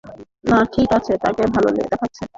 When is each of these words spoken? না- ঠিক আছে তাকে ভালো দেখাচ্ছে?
না- 0.43 0.59
ঠিক 0.73 0.89
আছে 0.97 1.13
তাকে 1.23 1.43
ভালো 1.53 1.69
দেখাচ্ছে? 1.79 2.23